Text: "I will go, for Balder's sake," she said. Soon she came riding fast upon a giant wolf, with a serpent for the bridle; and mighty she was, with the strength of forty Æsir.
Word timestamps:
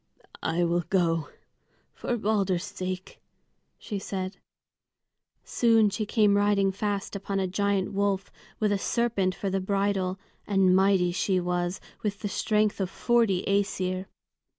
"I 0.41 0.63
will 0.63 0.81
go, 0.89 1.29
for 1.93 2.17
Balder's 2.17 2.63
sake," 2.65 3.21
she 3.77 3.99
said. 3.99 4.37
Soon 5.43 5.91
she 5.91 6.07
came 6.07 6.35
riding 6.35 6.71
fast 6.71 7.15
upon 7.15 7.39
a 7.39 7.45
giant 7.45 7.93
wolf, 7.93 8.31
with 8.59 8.71
a 8.71 8.79
serpent 8.79 9.35
for 9.35 9.51
the 9.51 9.61
bridle; 9.61 10.17
and 10.47 10.75
mighty 10.75 11.11
she 11.11 11.39
was, 11.39 11.79
with 12.01 12.21
the 12.21 12.29
strength 12.29 12.81
of 12.81 12.89
forty 12.89 13.43
Æsir. 13.47 14.07